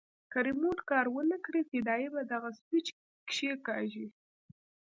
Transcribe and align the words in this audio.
که 0.31 0.37
ريموټ 0.47 0.77
کار 0.89 1.05
ونه 1.09 1.37
کړي 1.45 1.61
فدايي 1.69 2.07
به 2.13 2.21
دغه 2.31 2.49
سوېچ 2.59 2.87
کښېکاږي. 3.29 4.07